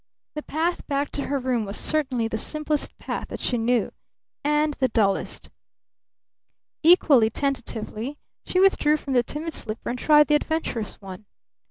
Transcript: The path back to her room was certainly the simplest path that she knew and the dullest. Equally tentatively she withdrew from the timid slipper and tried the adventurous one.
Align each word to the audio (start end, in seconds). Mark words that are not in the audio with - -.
The 0.33 0.41
path 0.41 0.87
back 0.87 1.11
to 1.11 1.27
her 1.27 1.37
room 1.37 1.63
was 1.63 1.77
certainly 1.77 2.27
the 2.27 2.39
simplest 2.39 2.97
path 2.97 3.27
that 3.27 3.39
she 3.39 3.59
knew 3.59 3.91
and 4.43 4.73
the 4.73 4.87
dullest. 4.87 5.51
Equally 6.81 7.29
tentatively 7.29 8.17
she 8.43 8.59
withdrew 8.59 8.97
from 8.97 9.13
the 9.13 9.21
timid 9.21 9.53
slipper 9.53 9.91
and 9.91 9.99
tried 9.99 10.25
the 10.25 10.33
adventurous 10.33 10.99
one. 11.01 11.27